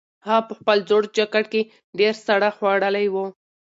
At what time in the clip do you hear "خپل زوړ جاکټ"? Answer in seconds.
0.59-1.45